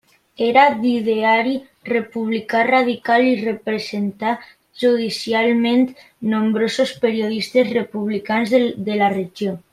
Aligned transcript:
Era 0.43 0.61
d'ideari 0.83 1.51
republicà 1.89 2.61
radical 2.67 3.27
i 3.33 3.37
representà 3.41 4.31
judicialment 4.85 5.85
nombrosos 6.33 6.95
periodistes 7.05 7.71
republicans 7.81 8.59
de 8.91 8.99
la 9.05 9.13
regió. 9.21 9.59